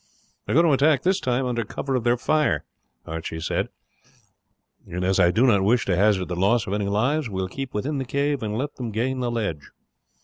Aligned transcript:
"They 0.47 0.53
are 0.53 0.55
going 0.55 0.65
to 0.65 0.71
attack 0.73 1.03
this 1.03 1.19
time 1.19 1.45
under 1.45 1.63
cover 1.63 1.93
of 1.95 2.03
their 2.03 2.17
fire," 2.17 2.65
Archie 3.05 3.39
said, 3.39 3.69
"and 4.87 5.03
as 5.05 5.19
I 5.19 5.29
do 5.29 5.45
not 5.45 5.63
wish 5.63 5.85
to 5.85 5.95
hazard 5.95 6.27
the 6.27 6.35
loss 6.35 6.65
of 6.65 6.73
any 6.73 6.87
lives, 6.87 7.29
we 7.29 7.35
will 7.39 7.47
keep 7.47 7.71
within 7.71 7.99
the 7.99 8.03
cave 8.05 8.41
and 8.41 8.57
let 8.57 8.77
them 8.77 8.89
gain 8.89 9.19
the 9.19 9.29
ledge. 9.29 9.69